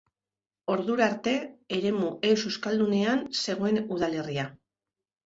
[0.75, 1.33] Ordura arte
[1.77, 4.47] eremu ez-euskaldunean zegoen udalerria.